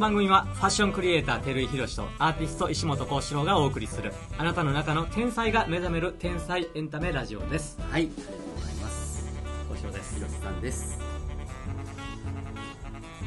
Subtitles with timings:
[0.00, 7.78] 番組はファッションクリエイター照井宏とアーティスト石本幸四郎がお送りするあなたの中の天才が目覚める天才エンタメラジオです。
[7.90, 9.30] はいありがとうございます。
[9.68, 10.14] 幸四郎です。
[10.14, 10.98] 広瀬さんです。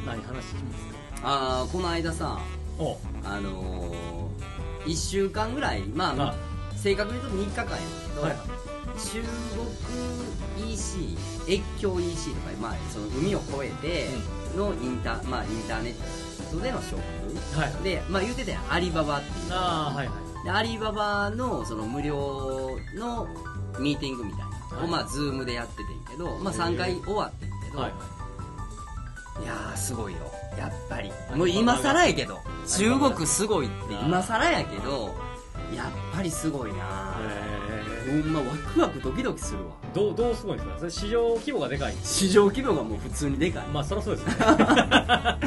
[0.03, 2.39] 何話聞きますかああこの間さ
[2.79, 2.97] お。
[3.23, 6.35] あのー、1週間ぐらいまあ、あ。
[6.75, 8.35] 正確に言うと3日間やけど、はい。
[8.97, 9.21] 中
[10.57, 11.17] 国 EC
[11.47, 14.07] 越境 EC とか、まあ、その海を越えて
[14.57, 17.01] のインタ,、まあ、インターネットでのショッ
[17.53, 17.83] プはい。
[17.83, 18.73] で、まあ、言ってたやん。
[18.73, 19.53] アリババっていう。
[19.53, 20.43] ああはいはい。
[20.43, 23.27] でアリババのその無料の
[23.79, 24.89] ミーティングみたいなはい。
[24.89, 27.91] まあ、 Zoom でやっててんけど、まあ、3回終わってんけど、はい。
[29.43, 30.19] いやーすごいよ。
[30.57, 31.09] やっぱり。
[31.09, 35.15] はいもう今更やけどい中国すごいって今更やけど
[35.75, 37.52] やっぱりすごいなえ
[38.05, 39.71] ほんまワクワクドキドキするわ。
[39.93, 40.77] ー、どうどうすごいんですか？
[40.79, 41.95] それ市場規模がでかい。
[42.03, 43.67] 市場規模がもう普通にでかい。
[43.67, 44.33] まあそりゃそうですね。
[44.39, 45.37] それは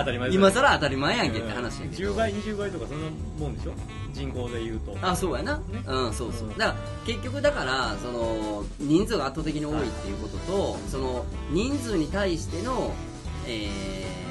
[0.00, 2.12] 当たり前ですよ今更当たり前やんけって話やけど。
[2.12, 3.72] 10倍20倍とかそんなもんでしょ？
[4.12, 4.96] 人口で言うと。
[5.00, 5.62] あそうやな、ね。
[5.86, 6.48] うんそうそう。
[6.48, 6.58] うん。
[6.58, 12.92] だから結局だからその人数が圧倒的に多いっていうことと、その人数に対しての
[13.46, 14.22] えー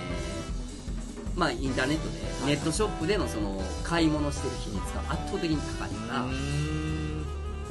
[1.40, 6.26] まあインターネットで、はいネットショップでのその買い物してる比率が圧倒的に高いから、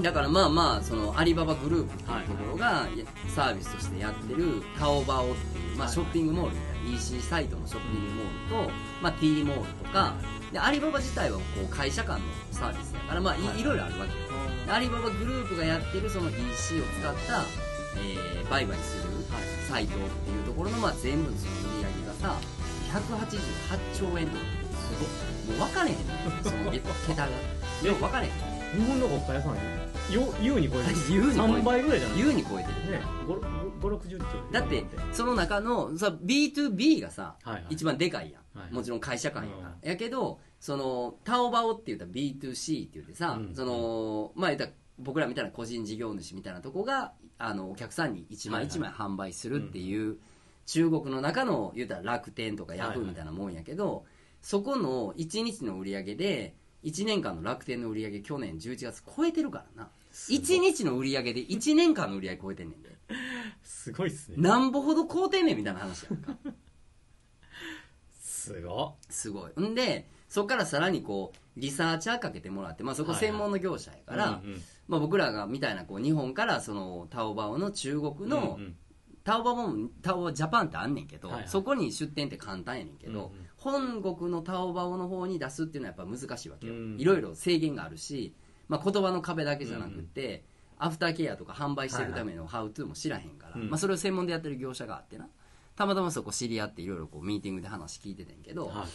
[0.02, 2.86] だからまあまあそのアリババグループっていうところが
[3.34, 5.94] サービスとしてやってるタオバオっていう、まあ、はい。
[5.94, 10.14] ショッピングモールみたいな EC サイトのショッピングモールと、まあ、T モールとか
[10.52, 13.64] でアリババ自体はこう会社間のサービスだから、まあいはいい。
[13.64, 14.18] ろいろあるわけよ。
[14.66, 17.42] でアリババグループがやってるその EC を使った、
[18.00, 19.10] えー売買する
[19.68, 22.36] サイトっていうところの、まあ、全部のその売り上げがさ
[22.92, 24.42] 188兆円とか。
[25.46, 26.06] もう分かれへんねん
[26.42, 26.70] その
[27.06, 27.28] 桁が。
[27.28, 28.32] よう分かれへん。
[28.80, 29.54] 日本の国家屋さん
[30.12, 30.96] よ優に超えてる。
[31.10, 31.60] 優に超えてる。
[31.60, 32.18] 3倍ぐらいじゃない？
[32.20, 33.02] 優に超えてるね。
[33.80, 37.66] 560兆だってその中のさ B2B がさ、はいはい。
[37.70, 43.54] 一番でかいやん、はいもちろん会社間やから、やけどそのタオバオって言ったら B2C って言ってさ、うん。
[43.54, 50.18] そのまあ言ったら僕らみたいな個人事業主みたいなとこがあのお客さんに1枚1枚販売するっていう、
[50.66, 54.04] 中国の中の言うたら楽天とかヤフーみたいなもんやけど、
[54.42, 56.54] そこの1日の売り上げで
[56.84, 62.90] 1年間の楽天の売り上げ去年11月超えてるからな1日の売り上げで1年間の売り上げ超えてんねんで。
[63.62, 64.36] すごいっすね。
[64.38, 66.36] なんぼほど買うてんねんみたいな話やんか。
[68.20, 69.62] すごすごい。
[69.62, 74.62] んでそこからさらにこうリサーチャーかけてもらって、まあ、そこ専門の業者やから、うんうん。
[74.88, 78.76] まあ、僕らがみたいなこう日本からそのタオバオの中国の、うんうん。
[79.22, 81.48] タオバオもタオバオジャパンってあんねんけど、はいはい。
[81.48, 83.46] そこに出店って簡単やねんけど、うんうん。
[83.56, 86.96] 本国のタオバオの方に出すっていうのはやっぱ難しいわけよ、うん。
[86.98, 88.34] いろいろ制限があるし、
[88.70, 90.44] まあ、言葉の壁だけじゃなくって、
[90.78, 93.68] アフターケアとか販売してるためのハウトゥーも知らへんから、うん。
[93.68, 95.28] まあ、それを専門でやってる業者があってな。
[95.74, 98.86] たまたまそこ知り合っていろいろこうミーティングで話聞いててんけど、はい。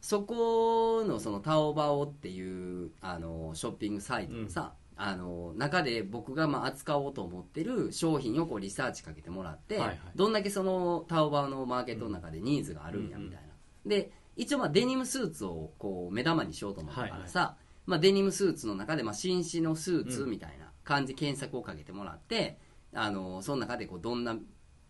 [0.00, 9.98] そこのそのタオバオっていうあのショッピングサイトのさ、あの中で僕がまあ扱おうと思ってる商品をこうリサーチかけてもらって、はいはい。
[10.14, 13.48] どんだけそのタオバオのマーケットの中でニーズがあるんやみたいな、
[13.86, 22.58] で一応まあデニムスーツをこう目玉にしようと思ったからさ、まあ、デニムスーツの中でまあ紳士のスーツみたいな感じで検索をかけてもらって
[22.94, 24.36] あのその中でこうどんな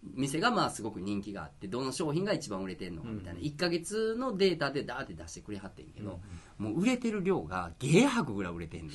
[0.03, 3.45] 店がまあすごく人気があってどの商品が一番売れてるのかみたいな、うん。
[3.45, 6.21] 1か月のデータでダーって出してくれはってんけど、
[6.57, 8.91] もう売れてる量が芸博ぐらい売れてんねん。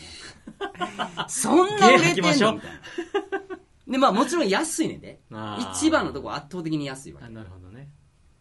[1.29, 2.55] そんな売れてんの？
[2.55, 2.81] みたいな。
[3.87, 5.21] でまあもちろん安いねんで。
[5.73, 7.27] 一番のとこ圧倒的に安いわけ。
[7.27, 7.89] あなるほどね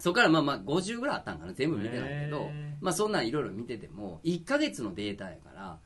[0.04, 2.50] そこからまあまあ50ぐらいあったんかな全部見てないけど
[2.82, 5.78] まあそんなんいろいろ見てても1か月のデータやから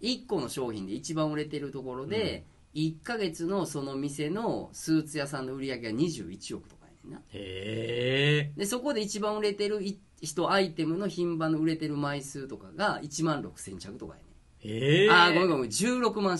[0.00, 7.18] 1個の商品で一番売れてるところで、1か月のその店のスーツ屋さんの売り上げが21億とかやねんな。
[7.32, 14.26] へえでそこで一番売れてるい人アイテムの品番の売れてる枚数とかが1万6000着とかやね
[14.60, 16.38] へえあーごめんごめん16万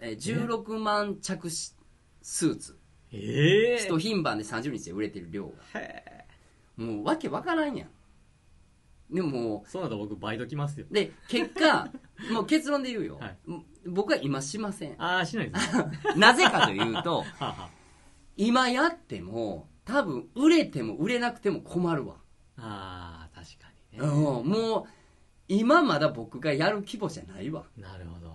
[0.00, 1.74] えー16万着し
[2.22, 2.78] スーツ。
[3.12, 5.80] へえ一品番で30日で売れてる量が。
[5.80, 6.19] へ
[6.80, 7.88] もうわけわからんやん。
[9.14, 10.86] でももそうなると僕バイト来ますよ。
[10.90, 11.90] うで結果
[12.32, 13.38] もう結論で言うよ、はい。
[13.46, 14.94] も僕は今しません。
[15.02, 15.76] ああしないです。
[15.76, 15.84] ね
[16.16, 17.70] なぜかというと はあは
[18.36, 22.16] 今やっても多分売れても売れなくても困るわ、
[22.56, 24.84] ああー確かにうねん、もう
[25.48, 27.66] 今まだ僕がやる規模じゃないわ。
[27.76, 28.32] なるほど。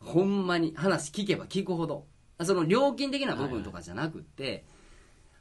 [0.00, 2.06] ほんまに話聞けば聞くほど。
[2.42, 4.64] その料金的な部分とかじゃなくって、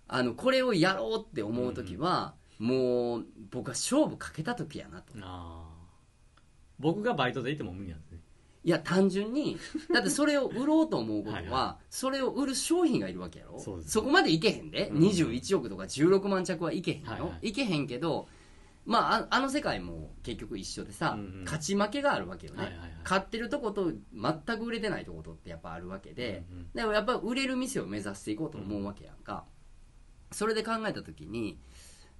[0.07, 5.13] あのこれをやろうって思う時は、もう僕は勝負かけた時やなと。
[5.21, 5.79] ああ
[6.77, 8.19] 僕がバイトでいても無理なんですね。
[8.65, 9.57] いや単純に
[9.93, 13.59] だってそれを売ろうと思うことは はいはそれを売る商品がいるわけやろ。
[13.59, 13.99] そうです。
[14.01, 15.03] こまでいけへんで、うん。
[15.03, 17.49] 21億とか16万着はいけへんよ、はいはい。
[17.49, 18.27] いけへんけど
[18.85, 22.91] まあ、ああの世界も結局一緒でさ、うんうん勝ち負けがあるわけよね、はいはいはい。
[23.03, 26.69] 勝ってるとこと全く売れてないとことってやっぱあるわけで、うんうん。
[26.73, 29.45] でもやっぱ売れる店を目指していこうと思うわけやんか、
[30.31, 31.59] それで考えた時に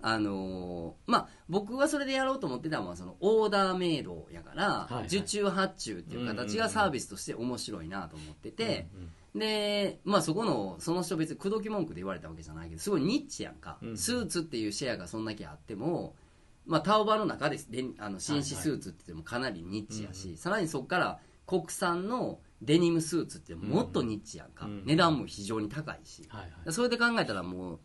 [0.01, 5.06] あのーまあ僕はそれでやろうと思ってたのはそのオーダーメイドやから、いはい。
[5.07, 16.16] 受注発注っていう形がサービスとして面白いなと思ってて、うんうんでまあそこのその人別に口説き文句で言われたわけじゃないけどすごいニッチやんか、うんスーツっていうシェアがそんだけあっても
[16.66, 17.72] まあタオバの中です。
[17.72, 24.84] であの紳士スーツって言ってもかなりニッチやし、はいさらにそこから国産のデニムスーツってもっとニッチやんか、うん。
[24.86, 26.74] 値段も非常に高いし、はいはい。
[26.74, 27.80] それで考えたらもう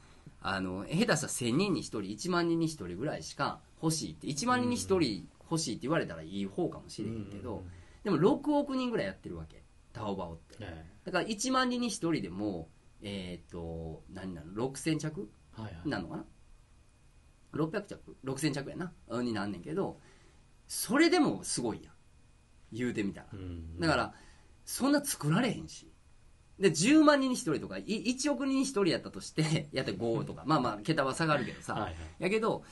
[0.46, 7.70] あの下手したら1000人に1人1万人に1人ぐらいしか欲しいって1万人に1人欲しいって言われたらいい方かもしれへんけど、うん
[8.04, 9.62] でも6億人ぐらいやってるわけ
[9.94, 10.56] タオバオって。
[10.60, 12.68] えだから1万人に1人でも
[13.00, 15.88] えっ、と何なの6000着えはいはい。
[15.88, 16.24] なのかな
[17.54, 18.92] ？600着？6000着やな。
[19.08, 19.98] うんになんねんけど
[20.68, 21.94] それでもすごいやん。
[22.72, 23.28] 言うてみたら。
[23.32, 23.80] うん。
[23.80, 24.12] だから
[24.66, 25.90] そんな作られへんし
[26.58, 30.44] で10万人に1人とかい1億人に1人やったとして やって5とか。
[30.46, 31.94] まあまあ桁は下がるけどさ、はいはい。
[32.18, 32.64] やけど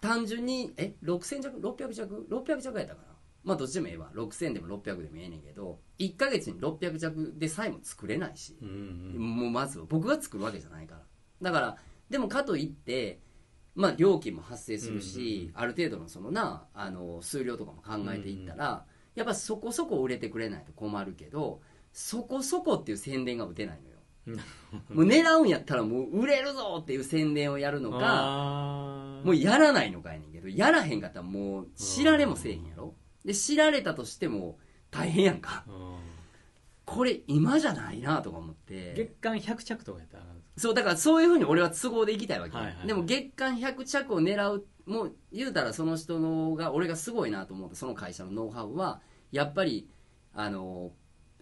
[0.00, 3.12] 単純にえ6000着600着600着やったかな。
[3.44, 4.10] まあどっちでもええわ。
[4.14, 8.72] 6000でも600でもええねんけど1ヶ月に600着でさえも作れないし、うんう
[9.18, 9.86] んもうまずは。
[9.88, 11.02] 僕が作るわけじゃないから。
[11.42, 13.20] だからでもかといって
[13.74, 21.60] まあ料金も発生するし、ある程度のそのなあの数量とかも考えていったら、やっぱそこそこ売れてくれないと困るけど
[21.92, 24.38] そこそこっていう宣伝が打てないのよ。
[24.90, 32.94] もう狙うんやったらもう売れるぞっていう宣伝をやるのかもうやらないのかやねんけどやらへんかったらもう知られもせえへんやろ。
[33.24, 34.58] で知られたとしても
[34.90, 35.64] 大変やんか。
[35.68, 35.96] うん。
[36.84, 38.94] これ今じゃないなとか思って。
[38.96, 40.24] 月間100着とかやったら
[40.56, 49.00] そうだからそういうふうに俺は都合でいきたいわけよ、はいはいでも月間100着を狙うもう言うたらその人のが俺がすごいなと思ったその会社のノウハウは
[49.30, 49.88] やっぱり
[50.34, 50.90] あの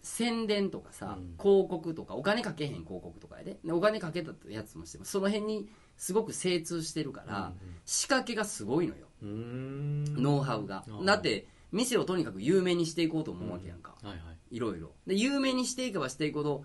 [0.03, 1.37] 宣伝とかさ、うん。
[1.39, 3.59] 広告とかお金かけへん広告とかやで。
[3.65, 9.09] でお金かけたやつもしてもその辺にすごく精通してるから、うん仕掛けがすごいのよ。
[9.23, 10.05] うーん。
[10.23, 10.85] ノウハウが。
[10.87, 14.17] あーだって店をとにかく有名にしていこうと思うわけやんか、はいは
[14.51, 14.57] い。
[14.57, 14.93] いろいろ。
[15.07, 16.65] で有名にしていけばしていくほど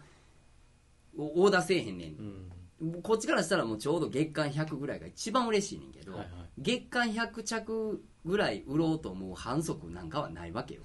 [1.17, 2.49] おオーダーせえへんねん。
[2.81, 3.01] うん。
[3.01, 6.29] こっちからしたらもうちょうど月間100ぐらいが一番嬉しいねんけど、はいはい。
[6.57, 10.81] 月間100着ぐらい売ろうと思う反則なんかはないわけよ。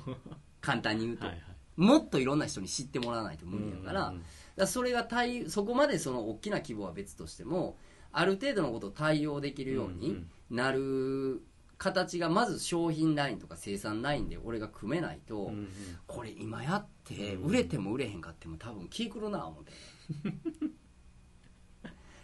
[0.60, 4.14] 簡単に言うと、はいはいもっといろんな人に知ってもらわないと無理だから,、
[4.56, 7.76] だそれが対そこまでその大きな規模は別としても
[8.12, 11.42] ある程度のことを対応できるようになる
[11.78, 15.50] 形がまず商品ラインとか生産ラインで俺が組めないと、
[16.06, 19.72] これ今やってうん売れても売れへんかっても多分気くるな思って。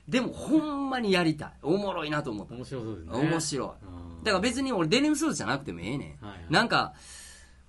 [0.08, 1.53] でもほんまにやりたい。
[1.62, 2.55] おもろいなと思った。
[2.55, 3.12] 面白そうですね。
[3.12, 3.69] 面白い。
[3.69, 4.25] うん。
[4.25, 6.46] だから別に俺デニムスーツじゃなくてもええねん、はいはい。
[6.50, 6.94] なんか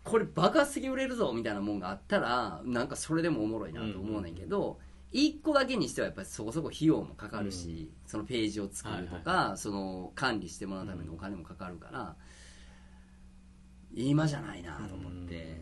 [0.04, 4.80] これ爆発的に売れるぞみたいなもんがあったらなんかそれでもおもろいなと思うねんけど、
[5.12, 12.16] 一個だけにしてはやっぱりそこそこ費用もかかるし、そのページを作るとか、はその管理してもらうためのお金もかかるから、
[13.94, 15.60] 今じゃないなと思って、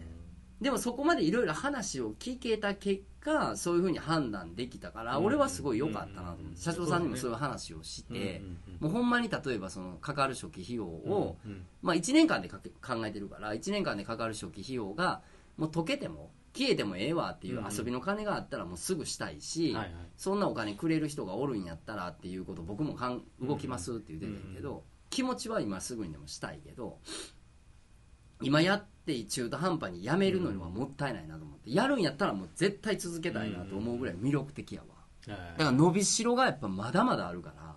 [0.62, 5.25] でもそこまでいろいろ話を聞けた結果そういうふうに判断できたから、うん。
[5.25, 6.56] 俺はすごい良かったなと思って、うん。
[6.58, 8.42] 社長さんにもそういう話をして、
[8.80, 11.38] もうほんまに例えばそのかかる初期費用を、
[11.82, 12.60] まあ、1年間で考
[13.06, 15.22] えてるから1年間でかかる初期費用が
[15.58, 19.78] もう溶けても消えてもええわっていう遊びの金があったらもうすぐしたいし、
[20.18, 26.98] そんなお金くれる人がおるんやったらっていうことを僕もかん動きますって言ってたけど、気持ちは今すぐにでもしたいけど
[28.41, 31.72] 今やって中途半端にやめるのにはもったいないなと思って。
[31.74, 34.88] やるんやったらもう絶対続けたいなと思うぐらい魅力的やわ。
[34.88, 37.75] はいだから伸びしろがやっぱまだまだあるから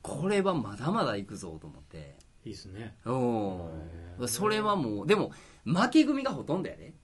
[0.00, 2.16] これはまだまだいくぞと思って。
[2.44, 2.96] いいですね。
[3.04, 3.68] お
[4.26, 5.32] それはもうでも
[5.64, 6.94] 負け組がほとんどやで。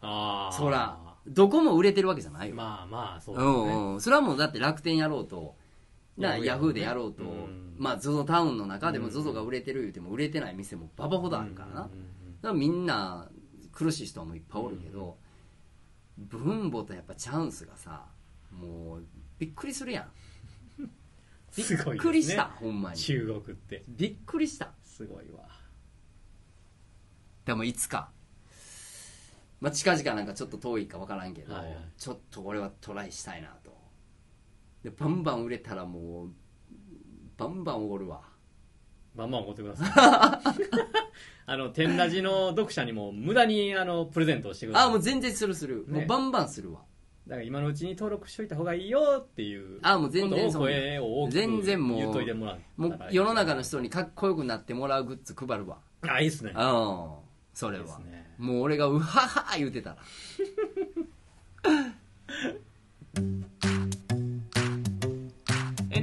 [0.00, 3.74] ああそらどこも売れてるわけじゃないよ、まあまあそううですね。
[3.74, 5.56] んうんそれはもうだって楽天やろうと
[6.16, 7.74] なヤフーでやろうと、うん。
[7.76, 11.88] まあ ZOZO タウンの中でもうん ZOZO が売れてる言うても売れてない店もババほどあるからな、だか
[12.42, 13.28] らみんな
[13.72, 15.18] 苦しい人もいっぱいおるけど、
[16.16, 18.06] 分母とやっぱチャンスがさ
[18.52, 19.04] もう
[19.38, 20.08] びっくりするやん。
[21.56, 22.98] びっくりした、ほんまに。
[22.98, 23.84] 中国って。
[23.88, 24.72] びっくりした。
[24.82, 25.48] すごいわ。
[27.44, 28.10] でもいつか、
[29.60, 31.76] まあ、近々なんかちょっと遠いか分からんけど、はいはい。
[31.96, 33.73] ちょっと俺はトライしたいなと
[34.84, 36.30] でバンバン売れたらもう
[37.38, 38.20] バンバンおごるわ。
[39.16, 39.90] バンバン怒ってください。
[41.46, 44.88] あの天ラジの読者にも無駄にあのプレゼントをしてください。
[44.88, 46.00] あもう全然するする、ね。
[46.00, 46.82] もうバンバンするわ。
[47.26, 55.78] だから今のうちに登録しといた方がいいよっていうあもう全然そ声を大きく全然もう言っといてもらったもらう世の中の人にかっこよくなってもらうグッズ配るわ。
[56.02, 56.50] あいいっすね。
[56.54, 57.14] うん。
[57.54, 57.86] それは。
[57.86, 58.34] すね。
[58.36, 59.96] もう俺がうはは言うてたら。
[63.16, 63.20] エ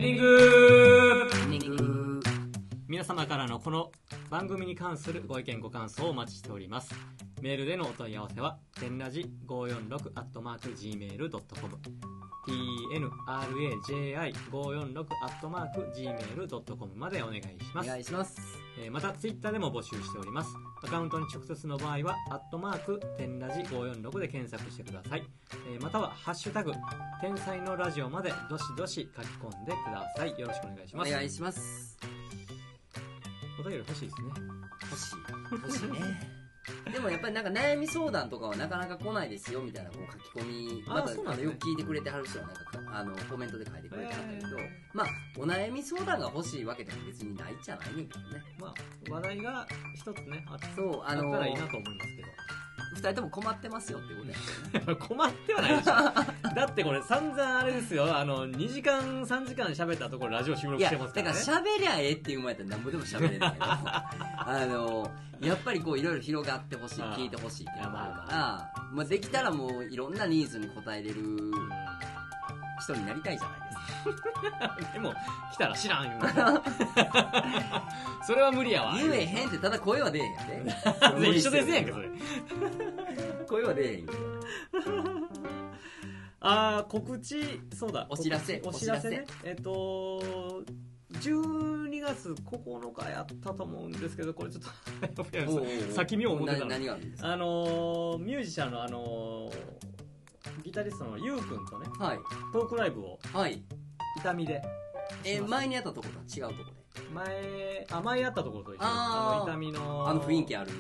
[0.02, 1.30] ンング。
[2.88, 3.92] 皆様からのこの
[4.32, 6.92] 番組に関するご意見ご感想をお待ちしております
[7.42, 11.78] メールでのお問い合わせは天ラジ546 gmail.com
[12.48, 15.06] tnraji546
[15.94, 17.88] gmail.com までお願いしおます。
[17.90, 18.42] 願いします。
[18.82, 20.50] えーまたツイッターでも募集しております。
[20.84, 25.24] アカウントに直接の場合はアットマーク天ラジ546で検索してください、
[25.72, 26.74] えーまたはハッシュタグ
[27.22, 30.30] 天才のラジオまでどしどし書き込んでください。
[30.40, 31.10] よろしくお願いします。
[31.10, 31.98] お願いします。
[33.60, 34.30] お便り欲しいですね。
[34.90, 35.16] 欲しい。
[35.52, 36.41] 欲しいね
[36.92, 41.52] でもやっぱりなんか悩み相談とかはなかなか来ないですよみたいなこう書き込みまたそうなんですね。
[41.52, 42.62] よく聞いてくれてはる人はなんか
[43.00, 44.58] あのコメントで書いてくれてはったけど、
[44.94, 48.44] まあお悩み相談が欲しいわけでも別にないじゃないねんけどね。
[48.60, 48.74] まあ
[49.12, 52.28] 話題が一つねあっそうあのあったらいいなと思いますけど
[52.94, 54.96] 二人とも困ってますよってことやね。
[55.00, 55.94] 困ってはないでしょ。
[56.56, 58.18] だってこれ散々あれですよ。
[58.18, 63.66] あの2時間3時間喋ったところラジオ収録してますかだかららね喋りゃええっていう前やったらなんぼでも喋れるんだけど。
[63.66, 71.22] あのやっぱりこういろいろ広がってほしい聞いてほしいっていうのがあるからまあ、できたらもういろんなニーズに応えれる。
[71.22, 71.52] うん
[72.82, 73.72] 人になりたいじゃないです
[74.52, 74.78] か。
[74.94, 75.14] でも
[75.54, 76.12] 来たら知らんよ。
[78.26, 78.96] それは無理やわ。
[78.98, 80.34] 言えへんってただ声は出えへん
[80.66, 80.74] や
[81.20, 81.30] で。
[81.38, 82.10] 一緒ですやんかそれ。
[83.48, 84.12] 声は出えへんよ。
[86.44, 88.08] ああ告知そうだ。
[88.10, 89.26] お知らせお知らせね。
[89.44, 90.64] えっと
[91.20, 94.64] 12月9日やったと思うんですけどこれちょっ
[95.14, 95.26] と
[95.94, 96.72] 先見よう思ってたの。
[97.22, 99.61] あのーミュージシャンのあのー
[100.72, 102.20] ギタリストのゆうくんとねはい。
[102.54, 103.62] トークライブをはい。
[104.18, 104.62] 痛みで
[105.26, 106.82] えー前にやったとことは違うとこで。
[107.14, 109.44] 前あ前やったところと一緒あー。
[109.44, 110.72] あの痛みのあの雰囲気ある。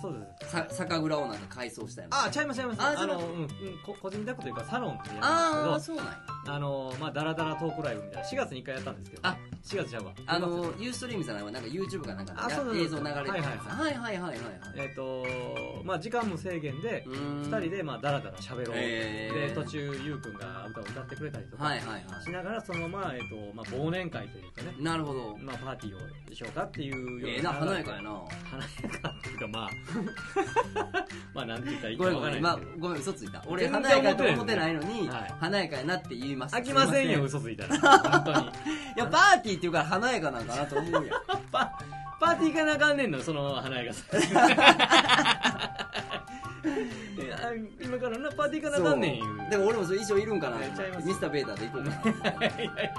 [0.00, 0.50] そうです。
[0.52, 2.80] さ酒蔵をなんか改装したよあちゃいますちゃいます。
[2.80, 3.48] ああの、そううんうん、
[3.84, 9.26] こ個人宅というかサロンってやるんああですけどそうなんやあのまあダラダラトークライブみたいな4月に1回やったんですけど。
[9.26, 10.12] あ4月ちゃうわ。
[10.26, 14.20] あのユーストリームさんはなんか YouTube かなんか映像流れてるはいはいはい。
[14.20, 14.38] はい
[14.76, 15.26] えっ、と
[15.84, 17.50] まあ時間無制限でうーん。
[17.50, 21.70] 2人でまあダラダラ喋ろう、で途中ゆうくんが歌を歌ってくれたりとか
[22.24, 24.74] しながらそのまま、えっとまあ、忘年会というかね。
[24.78, 25.36] いなるほど。
[25.38, 28.10] まあ、パーティーをしようかっていうようええな華やかやな。
[28.10, 29.70] 華やかっていうかまあ
[31.34, 32.80] まあなんて言ったらいいごかめんごめん今わからないですけど。
[32.80, 33.44] ごめん嘘ついた。
[33.46, 35.34] 俺華やかやと思っててないいのにはい。
[35.38, 36.54] 華やかやなって言います。
[36.54, 37.78] 飽きませんよ嘘ついたら。
[37.98, 38.46] 本当に。
[38.48, 38.50] い
[38.96, 41.04] やパーティーっていうから華やかなんかなと思うやん
[41.52, 41.72] パ
[42.20, 44.04] パーティー行かなあかんねんのその華やかさ
[47.82, 49.50] 今からなパーティー行かなあかんねん言う。
[49.50, 50.56] でも俺もそれ衣装いるんかな。
[51.04, 52.34] ミスターベーターで行こうかな。
[52.34, 52.90] いやいやいやい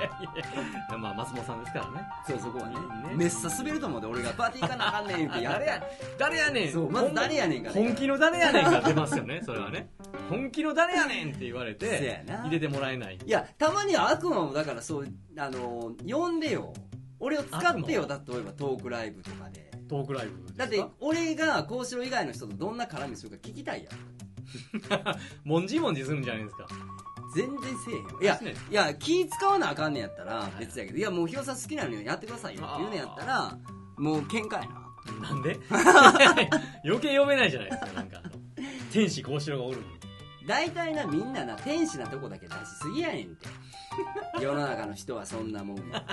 [0.92, 2.08] やまあ松本さんですからね。
[2.28, 2.76] そうそこはね
[3.10, 3.16] ね。
[3.16, 5.84] めっさ滑ると思うで俺がパーティー行かなあかんねん言ってや 誰や
[6.18, 6.72] 誰やねん。
[6.72, 9.90] そうまず誰やねんかね本気の誰やねんが出ますよね それはね。
[10.30, 12.40] 本気の誰やねんって言われてな。
[12.44, 13.18] 入れてもらえない。
[13.24, 15.08] いやたまには悪魔もだからそう
[15.38, 16.74] あの呼んでよ。
[17.20, 19.70] 俺を使ってよ例えばトークライブとかで。
[19.88, 20.58] トークライブですか？
[20.60, 23.94] だって俺が幸四郎以外の人とどんな絡みするか聞きたいやん
[25.44, 26.68] もんじもんじするんじゃないですか。
[27.36, 28.20] 全然せえへんよ。
[28.22, 32.62] いやしないいや気使わなあかんねんやったら別やけどいやもうヒロさん好きなのにやってくださいよ。
[32.66, 33.58] って言うねんやったら
[33.98, 34.62] もう喧嘩や
[35.22, 35.30] な。
[35.30, 35.58] なんで？
[36.86, 38.22] 余計読めないじゃないですかなんか。
[38.92, 40.01] 天使幸四郎がおるのに
[40.48, 43.48] 大体なみんなな天使なとこだけ出しすぎやねんって。
[44.42, 46.04] 世の中の人はそんなもんや。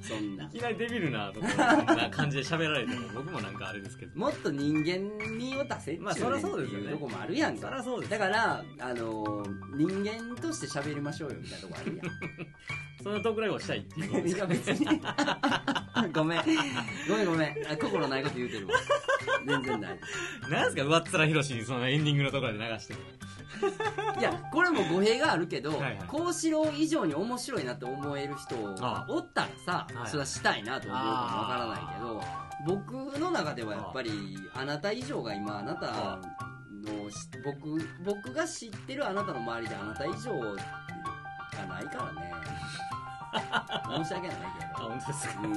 [0.00, 0.44] そんな。
[0.44, 4.18] いきなりデビルなところな感じで喋られても僕もなんかあれですけど。
[4.18, 6.86] もっと人間味を出せっちゅうねんまあそそうですよね。
[6.86, 7.70] いうとこもあるやんそか。
[7.70, 12.06] りゃそうですだからあのー人間として喋りましょうよみたいなとこあるやん。
[13.02, 14.86] そのトークライブをしたいっていう いや別に。
[16.14, 16.42] ごめん。
[17.08, 17.48] ごめんごめん。
[17.70, 18.74] あ心ないこと言うてるわ。
[19.46, 19.98] 全然ない
[20.48, 22.94] なんすか上っ面ひろしにそのエンディングのところで流して。
[22.94, 23.00] る
[24.18, 29.06] いやこれも語弊があるけど幸四郎以上に面白いなって思える人ああ。
[29.08, 30.08] おったらさはい。
[30.08, 32.22] それはしたいなと思うかもわからないけど
[32.66, 36.18] 僕の中ではやっぱりあなた以上が今あなた
[36.90, 40.46] のし僕僕が知ってるあなたの周りであなた以上が
[41.66, 42.34] ないからね。
[44.04, 44.36] 申し訳ない
[44.74, 45.40] あ本当ですか？
[45.42, 45.56] けど、う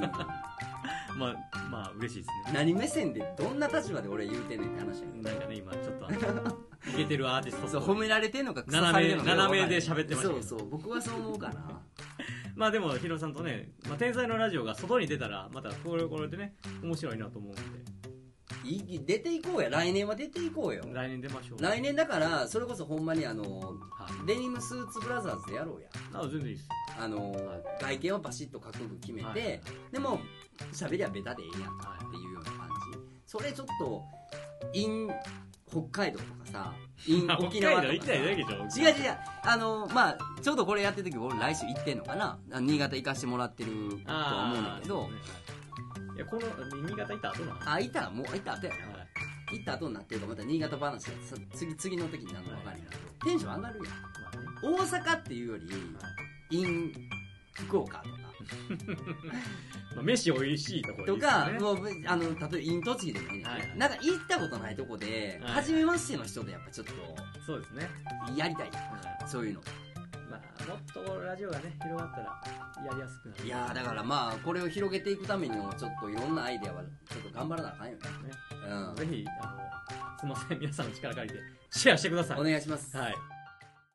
[1.18, 2.52] まあまあ嬉しいですね。
[2.54, 5.22] 何目線でどんな立場で俺言うてんねんって話やねん。
[5.22, 6.58] なんかね今ちょっとあの
[6.88, 10.42] イケてるアーティストそう褒められてんのか腐されてんのか斜めよくわからん斜めで喋ってましたけど。
[10.42, 11.82] そうそう僕はそう思うかな。
[12.54, 17.62] まあでもヒロさんとね、まあ、天才のラジオが外に出たらまたこれこれでね面白いなと思うんで。
[18.64, 19.70] い出ていこうや。
[19.70, 20.84] 来年は出ていこうよ。
[20.92, 21.62] 来年出ましょう。
[21.62, 24.26] 来年だからそれこそほんまにあのはい。
[24.26, 25.88] デニムスーツブラザーズでやろうや。
[26.12, 27.34] あ全然いいですあの、
[27.80, 29.60] 外見はバシッと覚悟決めて、はい。
[29.92, 30.20] でも
[30.72, 32.98] 喋りはベタでええやんかっていうような感じ。
[33.26, 34.02] それちょっと
[34.74, 35.08] in
[35.70, 36.72] 北海道とかさ
[37.06, 38.00] in 沖縄とかさ。
[38.00, 42.38] 北海道行ったらだけじゃん違う違うあのまあちょうどこれやってる時俺来週行ってんのかな？
[42.52, 43.70] あ新潟行かしてもらってる
[44.04, 45.08] とは思うんだけど。
[46.14, 46.42] いいやこの
[46.88, 47.52] 新潟行った後の？
[47.52, 49.08] 話あ行ったもう行った後やなはい。
[49.52, 52.88] 行った後になってるからまた新潟話がさ次次の時になるの分かるやん。
[53.24, 53.94] テンション上がるやん。
[53.94, 54.00] ま
[54.34, 54.76] あね。
[54.78, 55.64] 大阪っていうより
[56.50, 56.92] in
[57.52, 58.16] 福岡とか
[59.94, 61.20] まあ飯美味しいところね。
[61.20, 63.78] かもうあの例えば in 栃木でもいいんだけど、はいはい。
[63.78, 66.86] なんか行ったことないとこで、はい初めましての人でやっぱちょっ
[67.46, 67.90] そうですね。
[68.26, 68.76] とやりたいは
[69.26, 69.28] い。
[69.28, 69.62] そういうの。
[70.30, 72.42] まあもっとラジオがね広がったら
[72.84, 73.44] やりやすくなる。
[73.44, 77.98] いやーだからまあこれを広げていくためにもちょっといろんなアイデアはちょっと頑張らなあかんよね。
[77.98, 78.30] ね。
[78.68, 78.96] うん。
[78.96, 80.58] ぜひあのすみません。
[80.58, 81.40] 皆さんの力借りて
[81.70, 82.40] シェアしてください。
[82.40, 82.96] お願いします。
[82.96, 83.37] はい